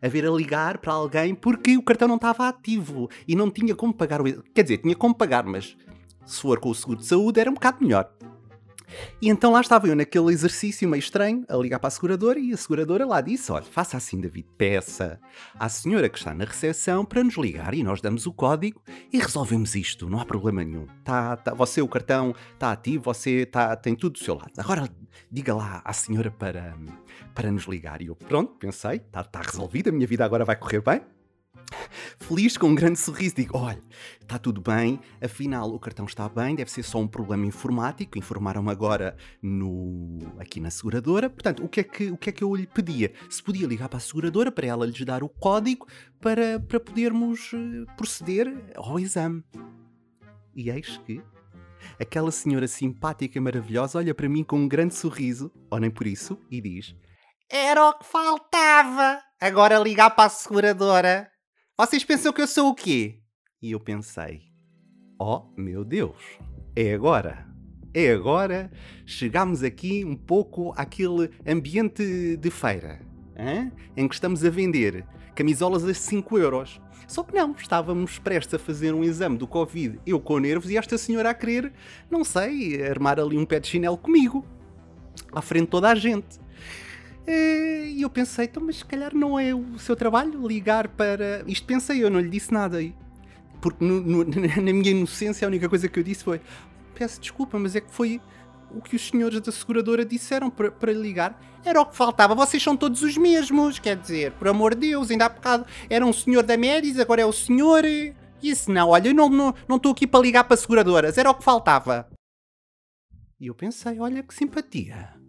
a 0.00 0.08
ver 0.08 0.24
a 0.24 0.30
ligar 0.30 0.78
para 0.78 0.92
alguém, 0.92 1.34
porque 1.34 1.76
o 1.76 1.82
cartão 1.82 2.06
não 2.06 2.16
estava 2.16 2.48
ativo 2.48 3.10
e 3.26 3.34
não 3.34 3.50
tinha 3.50 3.74
como 3.74 3.92
pagar 3.92 4.20
o. 4.20 4.42
Quer 4.54 4.62
dizer, 4.62 4.78
tinha 4.78 4.94
como 4.94 5.14
pagar, 5.14 5.44
mas 5.44 5.76
se 6.24 6.40
for 6.40 6.58
com 6.60 6.70
o 6.70 6.74
seguro 6.74 6.98
de 6.98 7.06
saúde 7.06 7.40
era 7.40 7.50
um 7.50 7.54
bocado 7.54 7.78
melhor. 7.80 8.10
E 9.20 9.28
então 9.28 9.52
lá 9.52 9.60
estava 9.60 9.88
eu 9.88 9.96
naquele 9.96 10.32
exercício 10.32 10.88
meio 10.88 10.98
estranho, 10.98 11.44
a 11.48 11.56
ligar 11.56 11.78
para 11.78 11.88
a 11.88 11.90
seguradora, 11.90 12.38
e 12.38 12.52
a 12.52 12.56
seguradora 12.56 13.06
lá 13.06 13.20
disse: 13.20 13.50
Olha, 13.52 13.64
faça 13.64 13.96
assim, 13.96 14.20
David, 14.20 14.46
peça 14.56 15.20
à 15.58 15.68
senhora 15.68 16.08
que 16.08 16.18
está 16.18 16.34
na 16.34 16.44
recepção 16.44 17.04
para 17.04 17.22
nos 17.22 17.36
ligar 17.36 17.74
e 17.74 17.82
nós 17.82 18.00
damos 18.00 18.26
o 18.26 18.32
código 18.32 18.82
e 19.12 19.18
resolvemos 19.18 19.74
isto, 19.74 20.08
não 20.08 20.20
há 20.20 20.24
problema 20.24 20.64
nenhum. 20.64 20.86
Tá, 21.04 21.36
tá, 21.36 21.54
você, 21.54 21.80
o 21.80 21.88
cartão 21.88 22.34
está 22.52 22.72
ativo, 22.72 23.04
você 23.04 23.46
tá, 23.46 23.74
tem 23.76 23.94
tudo 23.94 24.14
do 24.14 24.18
seu 24.18 24.34
lado. 24.34 24.52
Agora 24.58 24.88
diga 25.30 25.54
lá 25.54 25.80
à 25.84 25.92
senhora 25.92 26.30
para, 26.30 26.76
para 27.34 27.50
nos 27.50 27.64
ligar. 27.64 28.02
E 28.02 28.06
eu, 28.06 28.16
pronto, 28.16 28.54
pensei, 28.58 28.96
está 28.96 29.22
tá 29.22 29.40
resolvido, 29.40 29.88
a 29.88 29.92
minha 29.92 30.06
vida 30.06 30.24
agora 30.24 30.44
vai 30.44 30.56
correr 30.56 30.82
bem. 30.82 31.00
Feliz 32.34 32.56
com 32.56 32.68
um 32.68 32.74
grande 32.74 32.98
sorriso, 32.98 33.34
digo: 33.34 33.58
olha, 33.58 33.82
está 34.18 34.38
tudo 34.38 34.62
bem, 34.62 34.98
afinal 35.20 35.68
o 35.70 35.78
cartão 35.78 36.06
está 36.06 36.26
bem, 36.30 36.54
deve 36.54 36.70
ser 36.70 36.82
só 36.82 36.98
um 36.98 37.06
problema 37.06 37.44
informático. 37.44 38.16
Informaram-me 38.16 38.70
agora 38.70 39.14
no, 39.42 40.16
aqui 40.38 40.58
na 40.58 40.70
seguradora. 40.70 41.28
Portanto, 41.28 41.62
o 41.62 41.68
que, 41.68 41.80
é 41.80 41.84
que, 41.84 42.10
o 42.10 42.16
que 42.16 42.30
é 42.30 42.32
que 42.32 42.42
eu 42.42 42.54
lhe 42.54 42.66
pedia? 42.66 43.12
Se 43.28 43.42
podia 43.42 43.66
ligar 43.66 43.86
para 43.86 43.98
a 43.98 44.00
seguradora 44.00 44.50
para 44.50 44.66
ela 44.66 44.86
lhes 44.86 45.04
dar 45.04 45.22
o 45.22 45.28
código 45.28 45.86
para, 46.22 46.58
para 46.58 46.80
podermos 46.80 47.50
eh, 47.52 47.84
proceder 47.98 48.50
ao 48.76 48.98
exame. 48.98 49.44
E 50.56 50.70
eis 50.70 50.96
que 51.04 51.22
aquela 52.00 52.30
senhora 52.30 52.66
simpática 52.66 53.36
e 53.36 53.42
maravilhosa 53.42 53.98
olha 53.98 54.14
para 54.14 54.26
mim 54.26 54.42
com 54.42 54.56
um 54.56 54.68
grande 54.68 54.94
sorriso, 54.94 55.52
ou 55.70 55.78
nem 55.78 55.90
por 55.90 56.06
isso, 56.06 56.38
e 56.50 56.62
diz: 56.62 56.96
Era 57.50 57.90
o 57.90 57.98
que 57.98 58.06
faltava! 58.06 59.20
Agora 59.38 59.78
ligar 59.78 60.08
para 60.10 60.24
a 60.24 60.30
seguradora 60.30 61.31
vocês 61.86 62.04
pensam 62.04 62.32
que 62.32 62.40
eu 62.40 62.46
sou 62.46 62.68
o 62.68 62.74
quê? 62.76 63.18
E 63.60 63.72
eu 63.72 63.80
pensei: 63.80 64.42
Oh 65.18 65.42
meu 65.56 65.84
Deus, 65.84 66.16
é 66.76 66.94
agora. 66.94 67.44
É 67.92 68.12
agora. 68.12 68.70
Chegámos 69.04 69.64
aqui 69.64 70.04
um 70.04 70.14
pouco 70.14 70.72
àquele 70.76 71.28
ambiente 71.44 72.36
de 72.36 72.50
feira 72.50 73.00
hein? 73.36 73.72
em 73.96 74.06
que 74.06 74.14
estamos 74.14 74.44
a 74.44 74.50
vender 74.50 75.04
camisolas 75.34 75.84
a 75.84 75.92
5 75.92 76.38
euros. 76.38 76.80
Só 77.08 77.24
que 77.24 77.34
não, 77.34 77.50
estávamos 77.50 78.16
prestes 78.16 78.54
a 78.54 78.58
fazer 78.60 78.94
um 78.94 79.02
exame 79.02 79.36
do 79.36 79.48
Covid, 79.48 79.98
eu 80.06 80.20
com 80.20 80.38
nervos 80.38 80.70
e 80.70 80.76
esta 80.76 80.96
senhora 80.96 81.30
a 81.30 81.34
querer, 81.34 81.72
não 82.08 82.22
sei, 82.22 82.80
armar 82.86 83.18
ali 83.18 83.36
um 83.36 83.44
pé 83.44 83.58
de 83.58 83.66
chinelo 83.66 83.98
comigo, 83.98 84.46
à 85.32 85.42
frente 85.42 85.64
de 85.64 85.70
toda 85.70 85.90
a 85.90 85.96
gente. 85.96 86.40
Eh, 87.26 87.86
e 87.88 88.02
eu 88.02 88.10
pensei, 88.10 88.46
então, 88.46 88.62
mas 88.64 88.76
se 88.76 88.84
calhar 88.84 89.14
não 89.14 89.38
é 89.38 89.54
o 89.54 89.78
seu 89.78 89.94
trabalho 89.94 90.46
ligar 90.46 90.88
para. 90.88 91.44
Isto 91.46 91.66
pensei 91.66 92.02
eu, 92.02 92.10
não 92.10 92.20
lhe 92.20 92.28
disse 92.28 92.52
nada. 92.52 92.78
Porque 93.60 93.84
no, 93.84 94.00
no, 94.00 94.24
na 94.24 94.72
minha 94.72 94.90
inocência 94.90 95.46
a 95.46 95.48
única 95.48 95.68
coisa 95.68 95.88
que 95.88 95.98
eu 95.98 96.02
disse 96.02 96.24
foi: 96.24 96.40
peço 96.94 97.20
desculpa, 97.20 97.58
mas 97.58 97.76
é 97.76 97.80
que 97.80 97.92
foi 97.92 98.20
o 98.74 98.80
que 98.80 98.96
os 98.96 99.08
senhores 99.08 99.40
da 99.40 99.52
seguradora 99.52 100.04
disseram 100.04 100.50
para, 100.50 100.70
para 100.70 100.92
ligar. 100.92 101.40
Era 101.64 101.80
o 101.80 101.86
que 101.86 101.96
faltava, 101.96 102.34
vocês 102.34 102.62
são 102.62 102.76
todos 102.76 103.02
os 103.02 103.16
mesmos, 103.16 103.78
quer 103.78 103.96
dizer, 103.96 104.32
por 104.32 104.48
amor 104.48 104.74
de 104.74 104.88
Deus, 104.88 105.10
ainda 105.10 105.26
há 105.26 105.28
bocado 105.28 105.64
era 105.88 106.04
um 106.04 106.12
senhor 106.12 106.42
da 106.42 106.56
Médis, 106.56 106.98
agora 106.98 107.22
é 107.22 107.26
o 107.26 107.32
senhor. 107.32 107.84
Isso 108.42 108.72
não, 108.72 108.88
olha, 108.88 109.08
eu 109.08 109.14
não 109.14 109.26
estou 109.26 109.54
não, 109.68 109.80
não 109.80 109.92
aqui 109.92 110.06
para 110.06 110.20
ligar 110.20 110.44
para 110.44 110.56
seguradoras, 110.56 111.16
era 111.16 111.30
o 111.30 111.34
que 111.34 111.44
faltava. 111.44 112.08
E 113.38 113.46
eu 113.46 113.54
pensei, 113.54 114.00
olha 114.00 114.22
que 114.22 114.34
simpatia. 114.34 115.21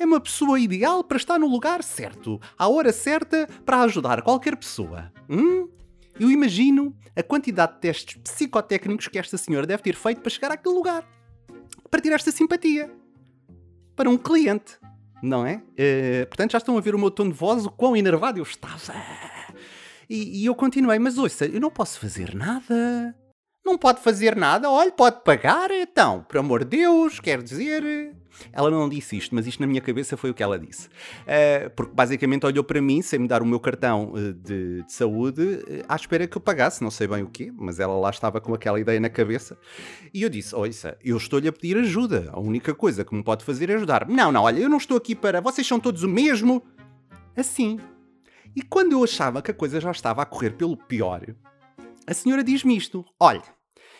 É 0.00 0.04
uma 0.06 0.18
pessoa 0.18 0.58
ideal 0.58 1.04
para 1.04 1.18
estar 1.18 1.38
no 1.38 1.46
lugar 1.46 1.84
certo, 1.84 2.40
à 2.56 2.66
hora 2.66 2.90
certa, 2.90 3.46
para 3.66 3.82
ajudar 3.82 4.22
qualquer 4.22 4.56
pessoa. 4.56 5.12
Hum? 5.28 5.68
Eu 6.18 6.30
imagino 6.30 6.96
a 7.14 7.22
quantidade 7.22 7.74
de 7.74 7.80
testes 7.80 8.16
psicotécnicos 8.16 9.08
que 9.08 9.18
esta 9.18 9.36
senhora 9.36 9.66
deve 9.66 9.82
ter 9.82 9.94
feito 9.94 10.22
para 10.22 10.30
chegar 10.30 10.52
àquele 10.52 10.74
lugar. 10.74 11.06
Para 11.90 12.00
ter 12.00 12.12
esta 12.12 12.30
simpatia. 12.30 12.90
Para 13.94 14.08
um 14.08 14.16
cliente. 14.16 14.78
Não 15.22 15.44
é? 15.44 15.56
Uh, 15.56 16.26
portanto, 16.28 16.52
já 16.52 16.58
estão 16.58 16.78
a 16.78 16.80
ver 16.80 16.94
o 16.94 16.98
meu 16.98 17.10
tom 17.10 17.28
de 17.28 17.34
voz, 17.34 17.66
o 17.66 17.70
quão 17.70 17.94
enervado 17.94 18.38
eu 18.38 18.42
estava. 18.42 18.94
E, 20.08 20.40
e 20.40 20.46
eu 20.46 20.54
continuei, 20.54 20.98
mas 20.98 21.18
ouça, 21.18 21.44
eu 21.44 21.60
não 21.60 21.70
posso 21.70 22.00
fazer 22.00 22.34
nada. 22.34 23.14
Não 23.64 23.76
pode 23.76 24.00
fazer 24.00 24.34
nada? 24.34 24.70
Olha, 24.70 24.90
pode 24.90 25.22
pagar, 25.22 25.70
então, 25.70 26.24
por 26.28 26.38
amor 26.38 26.64
de 26.64 26.78
Deus, 26.78 27.20
quer 27.20 27.42
dizer. 27.42 28.14
Ela 28.52 28.70
não 28.70 28.88
disse 28.88 29.16
isto, 29.16 29.34
mas 29.34 29.46
isto 29.46 29.60
na 29.60 29.66
minha 29.66 29.80
cabeça 29.80 30.16
foi 30.16 30.30
o 30.30 30.34
que 30.34 30.42
ela 30.42 30.58
disse. 30.58 30.88
Uh, 30.88 31.70
porque 31.76 31.94
basicamente 31.94 32.46
olhou 32.46 32.64
para 32.64 32.80
mim, 32.80 33.02
sem 33.02 33.18
me 33.18 33.28
dar 33.28 33.42
o 33.42 33.46
meu 33.46 33.60
cartão 33.60 34.12
uh, 34.12 34.32
de, 34.32 34.82
de, 34.82 34.92
saúde, 34.92 35.42
uh, 35.42 35.84
à 35.88 35.96
espera 35.96 36.26
que 36.26 36.36
eu 36.36 36.40
pagasse, 36.40 36.82
não 36.82 36.90
sei 36.90 37.06
bem 37.06 37.22
o 37.22 37.28
quê, 37.28 37.52
mas 37.54 37.78
ela 37.78 37.94
lá 37.98 38.10
estava 38.10 38.40
com 38.40 38.54
aquela 38.54 38.80
ideia 38.80 38.98
na 38.98 39.10
cabeça. 39.10 39.58
E 40.12 40.22
eu 40.22 40.28
disse: 40.30 40.54
Ouça, 40.54 40.96
eu 41.04 41.16
estou-lhe 41.16 41.48
a 41.48 41.52
pedir 41.52 41.76
ajuda. 41.76 42.30
A 42.32 42.40
única 42.40 42.74
coisa 42.74 43.04
que 43.04 43.14
me 43.14 43.22
pode 43.22 43.44
fazer 43.44 43.70
é 43.70 43.74
ajudar. 43.74 44.08
Não, 44.08 44.32
não, 44.32 44.44
olha, 44.44 44.58
eu 44.58 44.68
não 44.68 44.78
estou 44.78 44.96
aqui 44.96 45.14
para. 45.14 45.40
Vocês 45.40 45.66
são 45.66 45.78
todos 45.78 46.02
o 46.02 46.08
mesmo. 46.08 46.62
Assim. 47.36 47.78
E 48.54 48.62
quando 48.62 48.92
eu 48.92 49.04
achava 49.04 49.40
que 49.40 49.50
a 49.50 49.54
coisa 49.54 49.80
já 49.80 49.90
estava 49.90 50.22
a 50.22 50.26
correr 50.26 50.50
pelo 50.50 50.76
pior, 50.76 51.22
a 52.10 52.14
senhora 52.14 52.42
diz-me 52.42 52.76
isto: 52.76 53.04
Olha, 53.20 53.42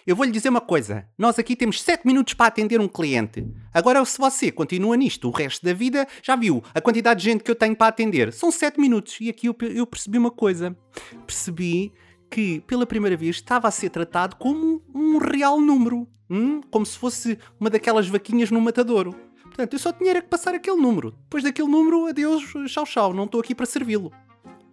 eu 0.05 0.17
vou-lhe 0.17 0.33
dizer 0.33 0.49
uma 0.49 0.61
coisa. 0.61 1.07
Nós 1.17 1.39
aqui 1.39 1.55
temos 1.55 1.81
7 1.81 2.05
minutos 2.05 2.35
para 2.35 2.47
atender 2.47 2.81
um 2.81 2.89
cliente. 2.89 3.47
Agora, 3.73 4.05
se 4.05 4.19
você 4.19 4.51
continua 4.51 4.97
nisto 4.97 5.29
o 5.29 5.31
resto 5.31 5.65
da 5.65 5.73
vida, 5.73 6.09
já 6.21 6.35
viu 6.35 6.61
a 6.75 6.81
quantidade 6.81 7.21
de 7.21 7.27
gente 7.27 7.45
que 7.45 7.51
eu 7.51 7.55
tenho 7.55 7.77
para 7.77 7.87
atender? 7.87 8.33
São 8.33 8.51
7 8.51 8.81
minutos. 8.81 9.17
E 9.21 9.29
aqui 9.29 9.47
eu, 9.47 9.57
eu 9.61 9.87
percebi 9.87 10.19
uma 10.19 10.31
coisa. 10.33 10.77
Percebi 11.25 11.93
que, 12.29 12.61
pela 12.63 12.85
primeira 12.85 13.17
vez, 13.17 13.37
estava 13.37 13.69
a 13.69 13.71
ser 13.71 13.91
tratado 13.91 14.35
como 14.35 14.83
um 14.93 15.19
real 15.19 15.61
número. 15.61 16.09
Hum? 16.29 16.61
Como 16.69 16.85
se 16.85 16.99
fosse 16.99 17.39
uma 17.61 17.71
daquelas 17.71 18.09
vaquinhas 18.09 18.51
no 18.51 18.61
matadouro. 18.61 19.15
Portanto, 19.45 19.73
eu 19.73 19.79
só 19.79 19.93
tinha 19.93 20.21
que 20.21 20.29
passar 20.29 20.53
aquele 20.53 20.81
número. 20.81 21.13
Depois 21.13 21.45
daquele 21.45 21.69
número, 21.69 22.07
adeus, 22.07 22.43
tchau, 22.67 22.85
tchau. 22.85 23.15
Não 23.15 23.27
estou 23.27 23.41
aqui 23.41 23.55
para 23.55 23.67
servi-lo. 23.67 24.11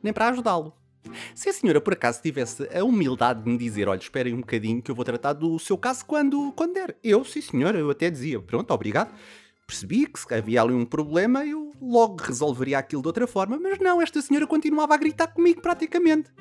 Nem 0.02 0.12
para 0.12 0.30
ajudá-lo. 0.30 0.74
Se 1.36 1.50
a 1.50 1.54
senhora 1.54 1.82
por 1.82 1.94
acaso 1.94 2.22
tivesse 2.22 2.68
a 2.76 2.84
humildade 2.84 3.44
de 3.44 3.50
me 3.50 3.58
dizer, 3.58 3.88
olha, 3.88 4.00
esperem 4.00 4.34
um 4.34 4.42
bocadinho 4.42 4.82
que 4.82 4.92
eu 4.92 4.96
vou 4.96 5.06
tratar 5.06 5.34
do 5.34 5.58
seu 5.60 5.78
caso 5.78 6.06
quando, 6.06 6.52
quando 6.54 6.74
der. 6.74 6.98
Eu, 7.04 7.24
sim 7.24 7.42
senhora, 7.42 7.78
eu 7.78 7.90
até 7.90 8.10
dizia, 8.10 8.40
pronto, 8.40 8.72
obrigado. 8.72 9.14
Percebi 9.66 10.08
que 10.08 10.34
havia 10.34 10.62
ali 10.62 10.74
um 10.74 10.86
problema, 10.86 11.46
eu 11.46 11.74
logo 11.82 12.24
resolveria 12.24 12.80
aquilo 12.80 13.02
de 13.02 13.08
outra 13.10 13.28
forma, 13.28 13.60
mas 13.60 13.80
não, 13.80 14.02
esta 14.02 14.22
senhora 14.22 14.48
continuava 14.48 14.94
a 14.94 14.98
gritar 14.98 15.28
comigo 15.28 15.62
praticamente. 15.62 16.32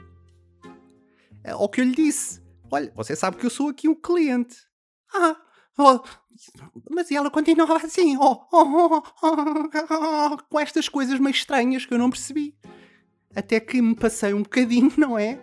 Ao 1.45 1.69
que 1.69 1.81
eu 1.81 1.85
lhe 1.85 1.95
disse, 1.95 2.41
olha, 2.71 2.93
você 2.95 3.17
sabe 3.17 3.37
que 3.37 3.47
eu 3.47 3.51
sou 3.51 3.69
aqui 3.69 3.89
um 3.89 3.95
cliente. 3.95 4.57
Ah, 5.13 5.37
oh, 5.79 6.01
mas 6.91 7.11
ela 7.11 7.31
continuava 7.31 7.77
assim, 7.85 8.17
oh, 8.17 8.47
oh, 8.53 9.03
oh, 9.23 10.39
com 10.49 10.61
estas 10.61 10.89
coisas 10.89 11.19
meio 11.19 11.33
estranhas 11.33 11.85
que 11.85 11.95
eu 11.95 11.99
não 11.99 12.11
percebi. 12.11 12.57
Até 13.37 13.61
que 13.61 13.83
me 13.83 13.95
passei 13.95 14.33
um 14.33 14.43
bocadinho, 14.43 14.91
não 14.97 15.19
é? 15.19 15.39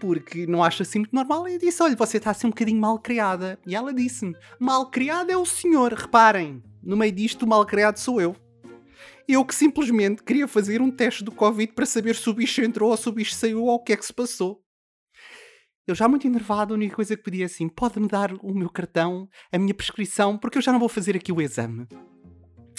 Porque 0.00 0.46
não 0.46 0.64
acho 0.64 0.82
assim 0.82 1.00
muito 1.00 1.14
normal. 1.14 1.46
E 1.46 1.58
disse: 1.58 1.82
Olha, 1.82 1.94
você 1.94 2.16
está 2.16 2.30
assim 2.30 2.46
um 2.46 2.50
bocadinho 2.50 2.80
mal 2.80 2.98
criada. 2.98 3.58
E 3.66 3.76
ela 3.76 3.92
disse-me: 3.92 4.34
Mal 4.58 4.90
criada 4.90 5.32
é 5.32 5.36
o 5.36 5.44
senhor, 5.44 5.92
reparem. 5.92 6.62
No 6.82 6.96
meio 6.96 7.12
disto, 7.12 7.42
o 7.42 7.48
mal 7.48 7.64
criado 7.66 7.98
sou 7.98 8.20
eu. 8.20 8.34
Eu 9.28 9.44
que 9.44 9.54
simplesmente 9.54 10.22
queria 10.22 10.46
fazer 10.46 10.80
um 10.80 10.90
teste 10.90 11.24
do 11.24 11.32
Covid 11.32 11.72
para 11.72 11.84
saber 11.84 12.14
se 12.14 12.30
o 12.30 12.32
bicho 12.32 12.62
entrou 12.62 12.90
ou 12.90 12.96
se 12.96 13.08
o 13.08 13.12
bicho 13.12 13.34
saiu 13.34 13.64
ou 13.64 13.74
o 13.74 13.82
que 13.82 13.92
é 13.92 13.96
que 13.96 14.06
se 14.06 14.12
passou. 14.12 14.62
Eu 15.86 15.94
já 15.94 16.08
muito 16.08 16.26
enervado, 16.26 16.74
a 16.74 16.76
única 16.76 16.96
coisa 16.96 17.16
que 17.16 17.22
pedi 17.22 17.42
é 17.42 17.46
assim: 17.46 17.68
pode-me 17.68 18.08
dar 18.08 18.32
o 18.40 18.54
meu 18.54 18.70
cartão, 18.70 19.28
a 19.52 19.58
minha 19.58 19.74
prescrição, 19.74 20.38
porque 20.38 20.58
eu 20.58 20.62
já 20.62 20.72
não 20.72 20.80
vou 20.80 20.88
fazer 20.88 21.16
aqui 21.16 21.32
o 21.32 21.40
exame. 21.40 21.86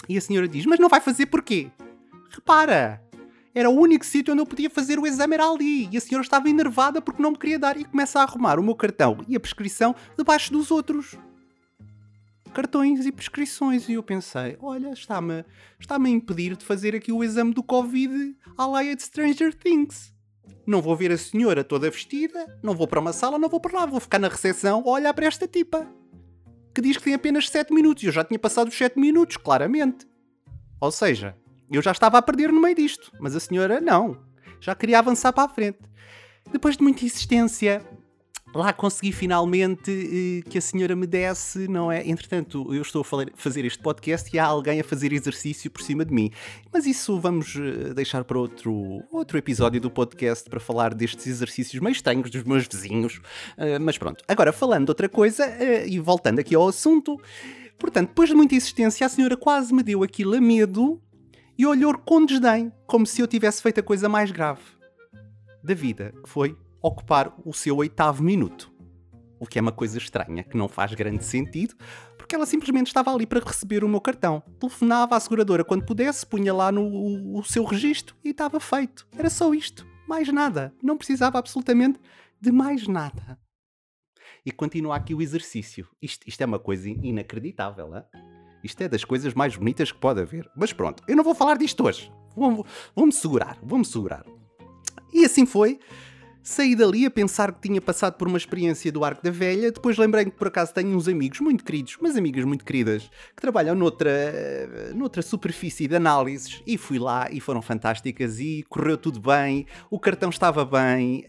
E 0.08 0.16
a 0.16 0.20
senhora 0.20 0.48
diz: 0.48 0.66
Mas 0.66 0.78
não 0.78 0.88
vai 0.88 1.00
fazer 1.00 1.26
porquê? 1.26 1.70
Repara, 2.30 3.02
era 3.58 3.68
o 3.68 3.76
único 3.76 4.06
sítio 4.06 4.32
onde 4.32 4.40
eu 4.40 4.46
podia 4.46 4.70
fazer 4.70 5.00
o 5.00 5.06
exame, 5.06 5.34
era 5.34 5.44
ali. 5.44 5.88
E 5.90 5.96
a 5.96 6.00
senhora 6.00 6.22
estava 6.22 6.48
enervada 6.48 7.02
porque 7.02 7.20
não 7.20 7.32
me 7.32 7.36
queria 7.36 7.58
dar 7.58 7.76
e 7.76 7.84
começa 7.84 8.20
a 8.20 8.22
arrumar 8.22 8.56
o 8.56 8.62
meu 8.62 8.76
cartão 8.76 9.18
e 9.26 9.34
a 9.34 9.40
prescrição 9.40 9.96
debaixo 10.16 10.52
dos 10.52 10.70
outros. 10.70 11.16
Cartões 12.54 13.04
e 13.04 13.10
prescrições. 13.10 13.88
E 13.88 13.94
eu 13.94 14.02
pensei, 14.02 14.56
olha, 14.60 14.92
está-me 14.92 15.44
está 15.80 15.96
a 15.96 16.08
impedir 16.08 16.56
de 16.56 16.64
fazer 16.64 16.94
aqui 16.94 17.10
o 17.10 17.24
exame 17.24 17.52
do 17.52 17.64
Covid 17.64 18.36
à 18.56 18.64
laia 18.64 18.94
de 18.94 19.02
Stranger 19.02 19.52
Things. 19.52 20.14
Não 20.64 20.80
vou 20.80 20.94
ver 20.94 21.10
a 21.10 21.18
senhora 21.18 21.64
toda 21.64 21.90
vestida, 21.90 22.60
não 22.62 22.76
vou 22.76 22.86
para 22.86 23.00
uma 23.00 23.12
sala, 23.12 23.40
não 23.40 23.48
vou 23.48 23.58
para 23.58 23.80
lá, 23.80 23.86
vou 23.86 23.98
ficar 23.98 24.20
na 24.20 24.28
recepção 24.28 24.84
a 24.86 24.90
olhar 24.90 25.12
para 25.14 25.26
esta 25.26 25.48
tipa. 25.48 25.84
Que 26.72 26.80
diz 26.80 26.96
que 26.96 27.02
tem 27.02 27.14
apenas 27.14 27.48
7 27.48 27.74
minutos 27.74 28.04
e 28.04 28.06
eu 28.06 28.12
já 28.12 28.22
tinha 28.22 28.38
passado 28.38 28.68
os 28.68 28.78
7 28.78 29.00
minutos, 29.00 29.36
claramente. 29.36 30.06
Ou 30.80 30.92
seja, 30.92 31.36
eu 31.70 31.82
já 31.82 31.92
estava 31.92 32.18
a 32.18 32.22
perder 32.22 32.52
no 32.52 32.60
meio 32.60 32.74
disto, 32.74 33.12
mas 33.20 33.36
a 33.36 33.40
senhora 33.40 33.80
não. 33.80 34.18
Já 34.60 34.74
queria 34.74 34.98
avançar 34.98 35.32
para 35.32 35.44
a 35.44 35.48
frente. 35.48 35.78
Depois 36.50 36.76
de 36.76 36.82
muita 36.82 37.04
insistência, 37.04 37.84
lá 38.54 38.72
consegui 38.72 39.12
finalmente 39.12 39.90
eh, 39.90 40.48
que 40.48 40.58
a 40.58 40.60
senhora 40.60 40.96
me 40.96 41.06
desse, 41.06 41.68
não 41.68 41.92
é? 41.92 42.08
Entretanto, 42.08 42.74
eu 42.74 42.80
estou 42.80 43.02
a 43.02 43.26
fazer 43.34 43.64
este 43.64 43.78
podcast 43.78 44.34
e 44.34 44.38
há 44.38 44.44
alguém 44.46 44.80
a 44.80 44.84
fazer 44.84 45.12
exercício 45.12 45.70
por 45.70 45.82
cima 45.82 46.04
de 46.04 46.12
mim. 46.12 46.30
Mas 46.72 46.86
isso 46.86 47.20
vamos 47.20 47.54
eh, 47.56 47.92
deixar 47.92 48.24
para 48.24 48.38
outro, 48.38 49.02
outro 49.12 49.36
episódio 49.36 49.80
do 49.80 49.90
podcast 49.90 50.48
para 50.48 50.60
falar 50.60 50.94
destes 50.94 51.26
exercícios 51.26 51.82
meio 51.82 51.92
estranhos 51.92 52.30
dos 52.30 52.42
meus 52.44 52.66
vizinhos. 52.66 53.18
Uh, 53.58 53.80
mas 53.80 53.98
pronto, 53.98 54.24
agora 54.26 54.52
falando 54.52 54.86
de 54.86 54.90
outra 54.90 55.08
coisa 55.08 55.46
e 55.86 55.98
voltando 55.98 56.38
aqui 56.38 56.54
ao 56.54 56.66
assunto. 56.66 57.20
Portanto, 57.78 58.08
depois 58.08 58.28
de 58.28 58.34
muita 58.34 58.54
insistência, 58.54 59.06
a 59.06 59.08
senhora 59.08 59.36
quase 59.36 59.72
me 59.72 59.82
deu 59.82 60.02
aquilo 60.02 60.34
a 60.34 60.40
medo 60.40 61.00
e 61.58 61.66
olhou 61.66 61.98
com 61.98 62.24
desdém, 62.24 62.72
como 62.86 63.04
se 63.04 63.20
eu 63.20 63.26
tivesse 63.26 63.60
feito 63.60 63.80
a 63.80 63.82
coisa 63.82 64.08
mais 64.08 64.30
grave 64.30 64.62
da 65.62 65.74
vida, 65.74 66.14
que 66.22 66.28
foi 66.28 66.56
ocupar 66.80 67.34
o 67.44 67.52
seu 67.52 67.76
oitavo 67.78 68.22
minuto. 68.22 68.72
O 69.40 69.46
que 69.46 69.58
é 69.58 69.62
uma 69.62 69.72
coisa 69.72 69.98
estranha, 69.98 70.44
que 70.44 70.56
não 70.56 70.68
faz 70.68 70.94
grande 70.94 71.24
sentido, 71.24 71.74
porque 72.16 72.34
ela 72.34 72.46
simplesmente 72.46 72.86
estava 72.86 73.12
ali 73.12 73.26
para 73.26 73.44
receber 73.44 73.82
o 73.82 73.88
meu 73.88 74.00
cartão. 74.00 74.40
Telefonava 74.60 75.16
à 75.16 75.20
seguradora 75.20 75.64
quando 75.64 75.84
pudesse, 75.84 76.24
punha 76.24 76.54
lá 76.54 76.70
no 76.70 76.82
o, 76.82 77.38
o 77.38 77.44
seu 77.44 77.64
registro 77.64 78.16
e 78.24 78.30
estava 78.30 78.60
feito. 78.60 79.06
Era 79.16 79.28
só 79.28 79.52
isto, 79.52 79.86
mais 80.08 80.28
nada. 80.32 80.72
Não 80.82 80.96
precisava 80.96 81.38
absolutamente 81.38 82.00
de 82.40 82.52
mais 82.52 82.86
nada. 82.86 83.38
E 84.46 84.52
continua 84.52 84.96
aqui 84.96 85.14
o 85.14 85.20
exercício. 85.20 85.88
Isto, 86.00 86.28
isto 86.28 86.40
é 86.40 86.46
uma 86.46 86.58
coisa 86.58 86.88
inacreditável, 86.88 87.94
é? 87.96 88.04
Isto 88.68 88.82
é 88.82 88.88
das 88.88 89.02
coisas 89.02 89.32
mais 89.32 89.56
bonitas 89.56 89.90
que 89.90 89.96
pode 89.96 90.20
haver. 90.20 90.46
Mas 90.54 90.74
pronto, 90.74 91.02
eu 91.08 91.16
não 91.16 91.24
vou 91.24 91.34
falar 91.34 91.56
disto 91.56 91.86
hoje. 91.86 92.12
Vou-me 92.36 92.62
vou 92.94 93.10
segurar, 93.10 93.58
vou-me 93.62 93.84
segurar. 93.84 94.26
E 95.10 95.24
assim 95.24 95.46
foi. 95.46 95.78
Saí 96.48 96.74
dali 96.74 97.04
a 97.04 97.10
pensar 97.10 97.52
que 97.52 97.68
tinha 97.68 97.78
passado 97.78 98.14
por 98.14 98.26
uma 98.26 98.38
experiência 98.38 98.90
do 98.90 99.04
Arco 99.04 99.22
da 99.22 99.30
Velha, 99.30 99.70
depois 99.70 99.98
lembrei 99.98 100.24
que 100.24 100.30
por 100.30 100.48
acaso 100.48 100.72
tenho 100.72 100.96
uns 100.96 101.06
amigos 101.06 101.40
muito 101.40 101.62
queridos, 101.62 101.98
umas 102.00 102.16
amigas 102.16 102.42
muito 102.42 102.64
queridas, 102.64 103.10
que 103.36 103.42
trabalham 103.42 103.74
noutra, 103.74 104.10
noutra 104.94 105.20
superfície 105.20 105.86
de 105.86 105.96
análises 105.96 106.62
e 106.66 106.78
fui 106.78 106.98
lá 106.98 107.28
e 107.30 107.38
foram 107.38 107.60
fantásticas 107.60 108.40
e 108.40 108.64
correu 108.66 108.96
tudo 108.96 109.20
bem, 109.20 109.66
o 109.90 110.00
cartão 110.00 110.30
estava 110.30 110.64
bem, 110.64 111.26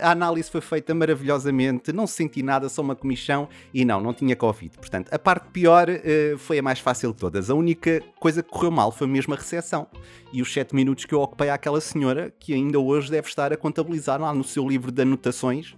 a 0.00 0.10
análise 0.10 0.50
foi 0.50 0.62
feita 0.62 0.94
maravilhosamente, 0.94 1.92
não 1.92 2.06
senti 2.06 2.42
nada, 2.42 2.66
só 2.70 2.80
uma 2.80 2.96
comissão 2.96 3.50
e 3.74 3.84
não, 3.84 4.00
não 4.00 4.14
tinha 4.14 4.34
Covid. 4.34 4.78
Portanto, 4.78 5.12
a 5.12 5.18
parte 5.18 5.50
pior 5.50 5.90
uh, 5.90 6.38
foi 6.38 6.58
a 6.58 6.62
mais 6.62 6.78
fácil 6.78 7.12
de 7.12 7.18
todas. 7.18 7.50
A 7.50 7.54
única 7.54 8.02
coisa 8.18 8.42
que 8.42 8.48
correu 8.48 8.70
mal 8.70 8.90
foi 8.90 9.06
mesmo 9.06 9.34
a 9.34 9.36
recepção 9.36 9.86
e 10.32 10.40
os 10.40 10.52
7 10.52 10.74
minutos 10.74 11.04
que 11.04 11.14
eu 11.14 11.20
ocupei 11.20 11.50
àquela 11.50 11.80
senhora 11.80 12.32
que 12.38 12.54
ainda 12.54 12.78
hoje 12.78 13.10
deve 13.10 13.28
estar 13.28 13.52
a 13.52 13.56
contabilizar 13.56 14.20
lá 14.20 14.32
no 14.32 14.42
seu 14.42 14.66
livro 14.66 14.90
de 14.90 15.02
anotações, 15.02 15.76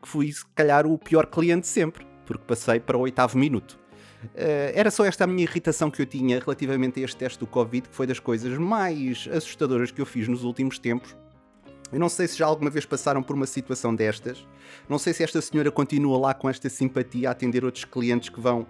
que 0.00 0.08
fui, 0.08 0.32
se 0.32 0.44
calhar, 0.54 0.86
o 0.86 0.96
pior 0.96 1.26
cliente 1.26 1.66
sempre, 1.66 2.06
porque 2.24 2.44
passei 2.46 2.78
para 2.78 2.96
o 2.96 3.00
oitavo 3.00 3.36
minuto. 3.36 3.78
Uh, 4.24 4.74
era 4.74 4.90
só 4.90 5.04
esta 5.04 5.24
a 5.24 5.26
minha 5.26 5.42
irritação 5.42 5.90
que 5.90 6.02
eu 6.02 6.06
tinha 6.06 6.40
relativamente 6.40 7.00
a 7.00 7.04
este 7.04 7.16
teste 7.16 7.38
do 7.38 7.46
Covid, 7.46 7.88
que 7.88 7.94
foi 7.94 8.06
das 8.06 8.18
coisas 8.18 8.56
mais 8.58 9.28
assustadoras 9.32 9.90
que 9.90 10.00
eu 10.00 10.06
fiz 10.06 10.28
nos 10.28 10.44
últimos 10.44 10.78
tempos. 10.78 11.16
Eu 11.92 11.98
não 11.98 12.08
sei 12.08 12.28
se 12.28 12.36
já 12.36 12.46
alguma 12.46 12.68
vez 12.68 12.84
passaram 12.84 13.22
por 13.22 13.34
uma 13.34 13.46
situação 13.46 13.94
destas. 13.94 14.46
Não 14.88 14.98
sei 14.98 15.14
se 15.14 15.22
esta 15.22 15.40
senhora 15.40 15.70
continua 15.70 16.18
lá 16.18 16.34
com 16.34 16.48
esta 16.48 16.68
simpatia 16.68 17.28
a 17.28 17.32
atender 17.32 17.64
outros 17.64 17.84
clientes 17.84 18.28
que 18.28 18.40
vão 18.40 18.66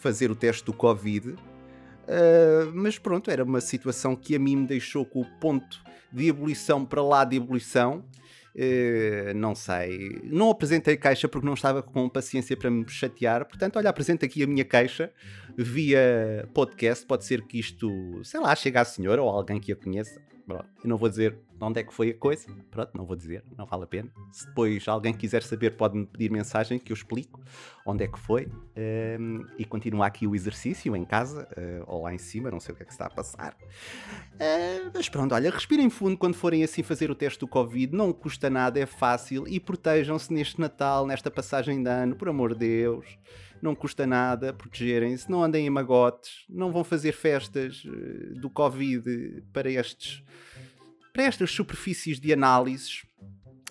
fazer 0.00 0.30
o 0.30 0.34
teste 0.34 0.64
do 0.64 0.72
Covid. 0.72 1.34
Uh, 2.06 2.72
mas 2.74 2.98
pronto, 2.98 3.30
era 3.30 3.42
uma 3.42 3.60
situação 3.60 4.14
que 4.14 4.34
a 4.34 4.38
mim 4.38 4.56
me 4.56 4.66
deixou 4.66 5.04
com 5.04 5.20
o 5.20 5.26
ponto 5.40 5.82
de 6.12 6.28
ebulição 6.28 6.84
para 6.84 7.02
lá 7.02 7.24
de 7.24 7.36
ebulição 7.36 8.04
Uh, 8.56 9.34
não 9.34 9.54
sei. 9.54 10.18
Não 10.24 10.48
apresentei 10.48 10.96
caixa 10.96 11.28
porque 11.28 11.46
não 11.46 11.52
estava 11.52 11.82
com 11.82 12.08
paciência 12.08 12.56
para 12.56 12.70
me 12.70 12.88
chatear. 12.88 13.44
Portanto, 13.44 13.76
olha, 13.76 13.90
apresento 13.90 14.24
aqui 14.24 14.42
a 14.42 14.46
minha 14.46 14.64
caixa 14.64 15.12
via 15.58 16.48
podcast. 16.54 17.04
Pode 17.04 17.26
ser 17.26 17.42
que 17.42 17.58
isto, 17.58 17.90
sei 18.24 18.40
lá, 18.40 18.56
chegue 18.56 18.78
à 18.78 18.84
senhora 18.84 19.22
ou 19.22 19.28
alguém 19.28 19.60
que 19.60 19.72
a 19.72 19.76
conheça. 19.76 20.18
Pronto, 20.46 20.68
eu 20.84 20.88
não 20.88 20.96
vou 20.96 21.08
dizer 21.08 21.36
onde 21.60 21.80
é 21.80 21.82
que 21.82 21.92
foi 21.92 22.10
a 22.10 22.14
coisa. 22.14 22.46
Pronto, 22.70 22.96
não 22.96 23.04
vou 23.04 23.16
dizer, 23.16 23.42
não 23.58 23.66
vale 23.66 23.82
a 23.82 23.86
pena. 23.86 24.12
Se 24.30 24.46
depois 24.46 24.86
alguém 24.86 25.12
quiser 25.12 25.42
saber, 25.42 25.76
pode-me 25.76 26.06
pedir 26.06 26.30
mensagem 26.30 26.78
que 26.78 26.92
eu 26.92 26.94
explico 26.94 27.40
onde 27.84 28.04
é 28.04 28.06
que 28.06 28.18
foi. 28.18 28.46
Um, 28.46 28.50
ehm, 28.76 29.40
e 29.58 29.64
continua 29.64 30.06
aqui 30.06 30.24
o 30.24 30.36
exercício 30.36 30.94
em 30.94 31.04
casa, 31.04 31.48
uh, 31.56 31.84
ou 31.88 32.02
lá 32.04 32.14
em 32.14 32.18
cima, 32.18 32.48
não 32.48 32.60
sei 32.60 32.74
o 32.74 32.76
que 32.76 32.84
é 32.84 32.86
que 32.86 32.92
está 32.92 33.06
a 33.06 33.10
passar. 33.10 33.56
Uh, 34.34 34.90
mas 34.94 35.08
pronto, 35.08 35.34
olha, 35.34 35.50
respirem 35.50 35.90
fundo 35.90 36.16
quando 36.16 36.36
forem 36.36 36.62
assim 36.62 36.82
fazer 36.82 37.10
o 37.10 37.14
teste 37.16 37.40
do 37.40 37.48
Covid. 37.48 37.96
Não 37.96 38.12
custa 38.12 38.48
nada, 38.48 38.78
é 38.78 38.86
fácil. 38.86 39.48
E 39.48 39.58
protejam-se 39.58 40.32
neste 40.32 40.60
Natal, 40.60 41.06
nesta 41.06 41.28
passagem 41.28 41.82
de 41.82 41.90
ano, 41.90 42.14
por 42.14 42.28
amor 42.28 42.54
de 42.54 42.60
Deus 42.60 43.18
não 43.62 43.74
custa 43.74 44.06
nada 44.06 44.52
protegerem-se, 44.52 45.30
não 45.30 45.42
andem 45.42 45.66
em 45.66 45.70
magotes, 45.70 46.44
não 46.48 46.72
vão 46.72 46.84
fazer 46.84 47.12
festas 47.12 47.82
eh, 47.86 48.38
do 48.38 48.50
Covid 48.50 49.42
para 49.52 49.70
estes 49.70 50.22
para 51.12 51.24
estas 51.24 51.50
superfícies 51.50 52.20
de 52.20 52.30
análises, 52.30 53.06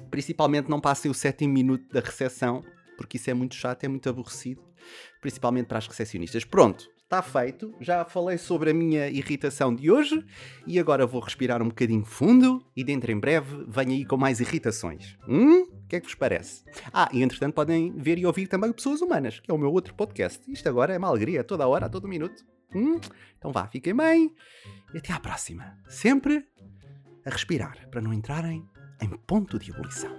principalmente 0.09 0.67
não 0.67 0.81
passem 0.81 1.11
o 1.11 1.13
sétimo 1.13 1.53
minuto 1.53 1.87
da 1.93 1.99
recepção, 1.99 2.63
porque 2.97 3.17
isso 3.17 3.29
é 3.29 3.35
muito 3.35 3.53
chato, 3.53 3.83
é 3.83 3.87
muito 3.87 4.09
aborrecido, 4.09 4.63
principalmente 5.21 5.67
para 5.67 5.77
as 5.77 5.87
recepcionistas. 5.87 6.43
Pronto, 6.43 6.89
está 7.03 7.21
feito. 7.21 7.73
Já 7.79 8.03
falei 8.03 8.37
sobre 8.39 8.71
a 8.71 8.73
minha 8.73 9.07
irritação 9.09 9.73
de 9.73 9.91
hoje 9.91 10.25
e 10.65 10.79
agora 10.79 11.05
vou 11.05 11.21
respirar 11.21 11.61
um 11.61 11.67
bocadinho 11.67 12.03
fundo 12.03 12.65
e 12.75 12.83
dentro 12.83 13.11
em 13.11 13.19
breve 13.19 13.63
venho 13.67 13.91
aí 13.91 14.05
com 14.05 14.17
mais 14.17 14.39
irritações. 14.39 15.15
Hum? 15.27 15.67
O 15.85 15.87
que 15.87 15.97
é 15.97 15.99
que 15.99 16.07
vos 16.07 16.15
parece? 16.15 16.63
Ah, 16.91 17.07
e 17.13 17.21
entretanto 17.21 17.53
podem 17.53 17.95
ver 17.95 18.17
e 18.17 18.25
ouvir 18.25 18.47
também 18.47 18.73
Pessoas 18.73 19.01
Humanas, 19.01 19.39
que 19.39 19.51
é 19.51 19.53
o 19.53 19.57
meu 19.57 19.71
outro 19.71 19.93
podcast. 19.93 20.41
Isto 20.51 20.67
agora 20.67 20.93
é 20.93 20.97
uma 20.97 21.07
alegria, 21.07 21.43
toda 21.43 21.67
hora, 21.67 21.85
a 21.85 21.89
todo 21.89 22.07
minuto. 22.07 22.43
Hum? 22.73 22.99
Então 23.37 23.51
vá, 23.51 23.67
fiquem 23.67 23.95
bem 23.95 24.33
e 24.93 24.97
até 24.97 25.13
à 25.13 25.19
próxima. 25.19 25.77
Sempre 25.87 26.43
a 27.23 27.29
respirar 27.29 27.87
para 27.89 28.01
não 28.01 28.11
entrarem 28.11 28.67
em 28.99 29.09
ponto 29.09 29.59
de 29.59 29.71
ebulição. 29.71 30.17